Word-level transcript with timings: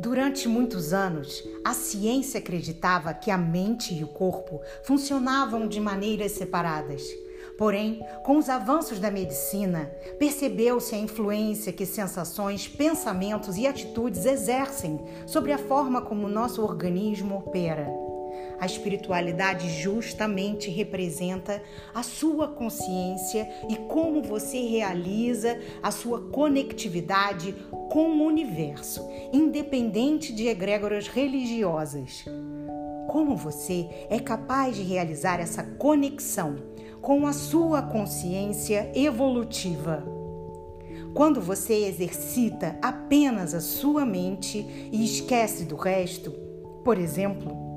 Durante 0.00 0.48
muitos 0.48 0.94
anos, 0.94 1.46
a 1.62 1.74
ciência 1.74 2.38
acreditava 2.38 3.12
que 3.12 3.30
a 3.30 3.36
mente 3.36 3.92
e 3.92 4.02
o 4.02 4.08
corpo 4.08 4.62
funcionavam 4.82 5.68
de 5.68 5.78
maneiras 5.78 6.32
separadas. 6.32 7.02
Porém, 7.58 8.00
com 8.24 8.38
os 8.38 8.48
avanços 8.48 8.98
da 8.98 9.10
medicina, 9.10 9.92
percebeu-se 10.18 10.94
a 10.94 10.98
influência 10.98 11.70
que 11.70 11.84
sensações, 11.84 12.66
pensamentos 12.66 13.58
e 13.58 13.66
atitudes 13.66 14.24
exercem 14.24 14.98
sobre 15.26 15.52
a 15.52 15.58
forma 15.58 16.00
como 16.00 16.26
nosso 16.26 16.62
organismo 16.62 17.36
opera. 17.36 18.09
A 18.58 18.66
espiritualidade 18.66 19.68
justamente 19.80 20.70
representa 20.70 21.62
a 21.94 22.02
sua 22.02 22.48
consciência 22.48 23.48
e 23.68 23.76
como 23.76 24.22
você 24.22 24.60
realiza 24.60 25.58
a 25.82 25.90
sua 25.90 26.20
conectividade 26.30 27.54
com 27.90 28.08
o 28.10 28.24
universo, 28.24 29.08
independente 29.32 30.32
de 30.32 30.46
egrégoras 30.46 31.08
religiosas. 31.08 32.24
Como 33.08 33.36
você 33.36 33.88
é 34.08 34.18
capaz 34.20 34.76
de 34.76 34.82
realizar 34.82 35.40
essa 35.40 35.62
conexão 35.62 36.56
com 37.00 37.26
a 37.26 37.32
sua 37.32 37.82
consciência 37.82 38.92
evolutiva? 38.94 40.04
Quando 41.14 41.40
você 41.40 41.86
exercita 41.86 42.78
apenas 42.80 43.52
a 43.52 43.60
sua 43.60 44.06
mente 44.06 44.64
e 44.92 45.04
esquece 45.04 45.64
do 45.64 45.74
resto, 45.74 46.30
por 46.84 46.98
exemplo, 46.98 47.69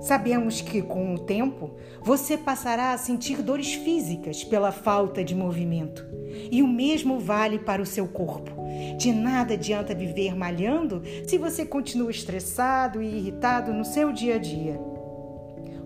Sabemos 0.00 0.60
que, 0.60 0.82
com 0.82 1.14
o 1.14 1.18
tempo, 1.18 1.76
você 2.02 2.36
passará 2.36 2.92
a 2.92 2.98
sentir 2.98 3.42
dores 3.42 3.74
físicas 3.74 4.44
pela 4.44 4.72
falta 4.72 5.24
de 5.24 5.34
movimento. 5.34 6.06
E 6.50 6.62
o 6.62 6.68
mesmo 6.68 7.18
vale 7.18 7.58
para 7.58 7.82
o 7.82 7.86
seu 7.86 8.06
corpo. 8.06 8.52
De 8.98 9.12
nada 9.12 9.54
adianta 9.54 9.94
viver 9.94 10.36
malhando 10.36 11.02
se 11.26 11.38
você 11.38 11.64
continua 11.64 12.10
estressado 12.10 13.02
e 13.02 13.06
irritado 13.06 13.72
no 13.72 13.84
seu 13.84 14.12
dia 14.12 14.36
a 14.36 14.38
dia. 14.38 14.78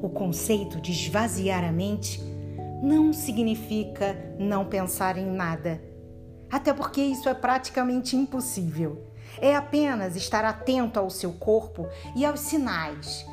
O 0.02 0.08
conceito 0.08 0.80
de 0.80 0.92
esvaziar 0.92 1.62
a 1.62 1.70
mente 1.70 2.20
não 2.82 3.12
significa 3.12 4.16
não 4.38 4.64
pensar 4.64 5.18
em 5.18 5.26
nada. 5.26 5.80
Até 6.50 6.72
porque 6.72 7.00
isso 7.00 7.28
é 7.28 7.34
praticamente 7.34 8.16
impossível. 8.16 9.06
É 9.40 9.54
apenas 9.54 10.16
estar 10.16 10.44
atento 10.44 10.98
ao 10.98 11.08
seu 11.08 11.32
corpo 11.32 11.86
e 12.16 12.24
aos 12.24 12.40
sinais 12.40 13.24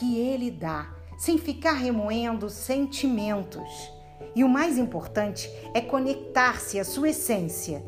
que 0.00 0.16
ele 0.16 0.50
dá, 0.50 0.88
sem 1.18 1.36
ficar 1.36 1.74
remoendo 1.74 2.48
sentimentos. 2.48 3.92
E 4.34 4.42
o 4.42 4.48
mais 4.48 4.78
importante 4.78 5.50
é 5.74 5.80
conectar-se 5.82 6.80
à 6.80 6.84
sua 6.84 7.10
essência, 7.10 7.84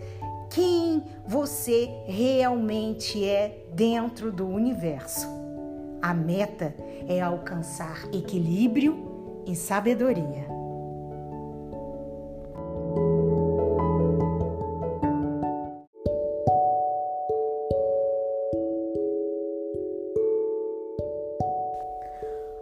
quem 0.50 1.02
você 1.27 1.88
realmente 2.06 3.27
é 3.27 3.64
dentro 3.72 4.30
do 4.30 4.46
universo. 4.46 5.27
A 6.02 6.12
meta 6.12 6.74
é 7.08 7.18
alcançar 7.22 8.05
equilíbrio 8.12 9.42
e 9.46 9.56
sabedoria. 9.56 10.61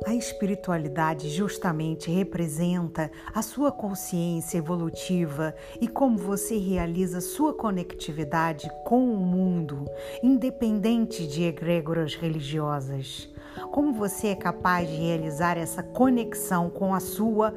A 0.06 0.14
espiritualidade 0.14 1.28
justamente 1.28 2.10
representa 2.10 3.10
a 3.34 3.42
sua 3.42 3.70
consciência 3.70 4.56
evolutiva 4.56 5.54
e 5.78 5.86
como 5.86 6.16
você 6.16 6.56
realiza 6.56 7.20
sua 7.20 7.52
conectividade 7.52 8.70
com 8.84 9.12
o 9.12 9.16
mundo, 9.18 9.84
independente 10.22 11.26
de 11.26 11.42
egrégoras 11.42 12.14
religiosas. 12.14 13.28
Como 13.70 13.92
você 13.92 14.28
é 14.28 14.34
capaz 14.34 14.88
de 14.88 14.96
realizar 14.96 15.58
essa 15.58 15.82
conexão 15.82 16.70
com 16.70 16.94
a 16.94 17.00
sua 17.00 17.54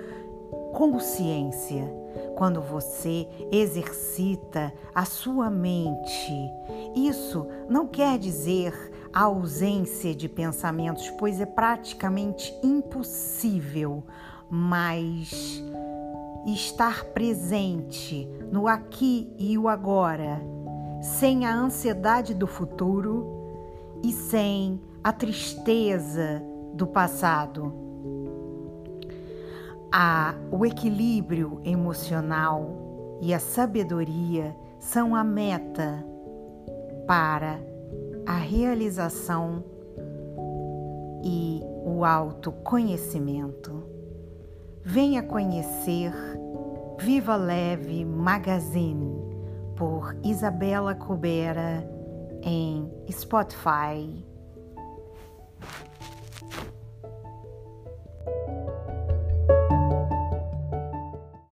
consciência 0.73 2.03
quando 2.35 2.61
você 2.61 3.27
exercita 3.51 4.73
a 4.93 5.05
sua 5.05 5.49
mente. 5.49 6.33
Isso 6.95 7.47
não 7.69 7.87
quer 7.87 8.17
dizer 8.17 8.73
a 9.13 9.21
ausência 9.21 10.15
de 10.15 10.27
pensamentos, 10.27 11.09
pois 11.11 11.39
é 11.39 11.45
praticamente 11.45 12.53
impossível, 12.63 14.03
mas 14.49 15.63
estar 16.47 17.05
presente 17.05 18.27
no 18.51 18.67
aqui 18.67 19.31
e 19.37 19.57
o 19.57 19.67
agora, 19.67 20.41
sem 21.01 21.45
a 21.45 21.55
ansiedade 21.55 22.33
do 22.33 22.47
futuro 22.47 23.99
e 24.03 24.11
sem 24.11 24.81
a 25.03 25.13
tristeza 25.13 26.43
do 26.73 26.87
passado. 26.87 27.71
A, 29.91 30.33
o 30.51 30.65
equilíbrio 30.65 31.61
emocional 31.63 33.19
e 33.21 33.31
a 33.31 33.39
sabedoria 33.39 34.55
são 34.79 35.15
a 35.15 35.23
meta 35.23 36.03
para 37.05 37.72
a 38.25 38.37
realização 38.37 39.63
e 41.23 41.61
o 41.85 42.05
autoconhecimento. 42.05 43.83
Venha 44.83 45.23
conhecer 45.23 46.13
Viva 46.99 47.35
Leve 47.35 48.05
Magazine 48.05 49.21
por 49.75 50.15
Isabela 50.23 50.93
Cubera 50.93 51.87
em 52.41 52.91
Spotify. 53.09 54.25